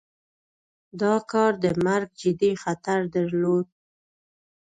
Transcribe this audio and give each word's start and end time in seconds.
دا 1.01 1.13
کار 1.31 1.51
د 1.63 1.65
مرګ 1.85 2.09
جدي 2.21 2.51
خطر 2.63 2.99
درلود. 3.15 3.67